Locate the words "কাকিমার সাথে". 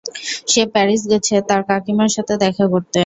1.69-2.33